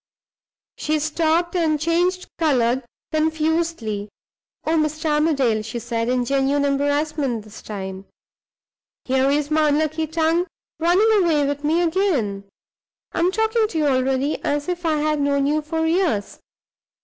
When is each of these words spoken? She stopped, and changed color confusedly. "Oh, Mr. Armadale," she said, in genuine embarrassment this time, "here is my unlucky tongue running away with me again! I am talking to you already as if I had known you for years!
She 0.79 0.97
stopped, 0.97 1.55
and 1.55 1.79
changed 1.79 2.25
color 2.39 2.83
confusedly. 3.11 4.09
"Oh, 4.65 4.75
Mr. 4.75 5.05
Armadale," 5.11 5.61
she 5.61 5.77
said, 5.77 6.09
in 6.09 6.25
genuine 6.25 6.65
embarrassment 6.65 7.43
this 7.43 7.61
time, 7.61 8.05
"here 9.05 9.29
is 9.29 9.51
my 9.51 9.69
unlucky 9.69 10.07
tongue 10.07 10.47
running 10.79 11.23
away 11.23 11.45
with 11.45 11.63
me 11.63 11.83
again! 11.83 12.45
I 13.11 13.19
am 13.19 13.31
talking 13.31 13.67
to 13.67 13.77
you 13.77 13.85
already 13.85 14.43
as 14.43 14.67
if 14.67 14.87
I 14.87 14.95
had 14.97 15.21
known 15.21 15.45
you 15.45 15.61
for 15.61 15.85
years! 15.85 16.39